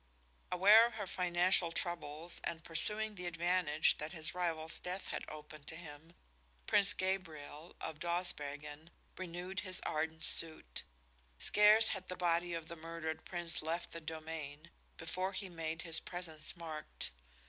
Aware 0.51 0.87
of 0.87 0.95
her 0.95 1.05
financial 1.05 1.71
troubles 1.71 2.41
and 2.43 2.63
pursuing 2.63 3.13
the 3.13 3.27
advantage 3.27 3.99
that 3.99 4.13
his 4.13 4.33
rival's 4.33 4.79
death 4.79 5.09
had 5.09 5.23
opened 5.29 5.67
to 5.67 5.75
him, 5.75 6.15
Prince 6.65 6.91
Gabriel, 6.91 7.75
of 7.79 7.99
Dawsbergen, 7.99 8.89
renewed 9.15 9.59
his 9.59 9.79
ardent 9.81 10.25
suit. 10.25 10.85
Scarce 11.37 11.89
had 11.89 12.07
the 12.07 12.17
body 12.17 12.55
of 12.55 12.67
the 12.67 12.75
murdered 12.75 13.25
Prince 13.25 13.61
left 13.61 13.91
the 13.91 14.01
domain 14.01 14.71
before 14.97 15.33
he 15.33 15.49
made 15.49 15.83
his 15.83 15.99
presence 15.99 16.57
marked. 16.57 17.11